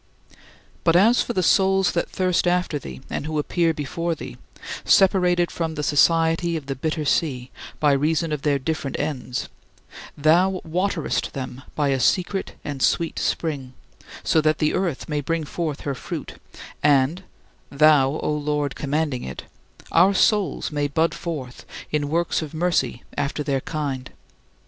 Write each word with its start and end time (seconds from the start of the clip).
21. 0.29 0.37
But 0.83 0.95
as 0.95 1.21
for 1.21 1.33
the 1.33 1.43
souls 1.43 1.91
that 1.91 2.09
thirst 2.09 2.47
after 2.47 2.79
thee 2.79 3.01
and 3.07 3.27
who 3.27 3.37
appear 3.37 3.71
before 3.71 4.15
thee 4.15 4.35
separated 4.83 5.51
from 5.51 5.75
"the 5.75 5.83
society 5.83 6.57
of 6.57 6.65
the 6.65 6.73
[bitter] 6.75 7.05
sea" 7.05 7.51
by 7.79 7.91
reason 7.91 8.31
of 8.31 8.41
their 8.41 8.57
different 8.57 8.99
ends 8.99 9.47
thou 10.17 10.59
waterest 10.63 11.33
them 11.33 11.61
by 11.75 11.89
a 11.89 11.99
secret 11.99 12.53
and 12.65 12.81
sweet 12.81 13.19
spring, 13.19 13.73
so 14.23 14.41
that 14.41 14.57
"the 14.57 14.73
earth" 14.73 15.07
may 15.07 15.21
bring 15.21 15.43
forth 15.43 15.81
her 15.81 15.93
fruit 15.93 16.37
and 16.81 17.21
thou, 17.69 18.09
O 18.23 18.31
Lord, 18.33 18.73
commanding 18.73 19.21
it 19.23 19.43
our 19.91 20.15
souls 20.15 20.71
may 20.71 20.87
bud 20.87 21.13
forth 21.13 21.63
in 21.91 22.09
works 22.09 22.41
of 22.41 22.55
mercy 22.55 23.03
after 23.19 23.43
their 23.43 23.61
kind. 23.61 24.09